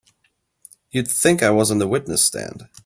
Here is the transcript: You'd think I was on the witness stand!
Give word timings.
You'd 0.89 1.07
think 1.07 1.43
I 1.43 1.51
was 1.51 1.69
on 1.69 1.77
the 1.77 1.87
witness 1.87 2.23
stand! 2.25 2.67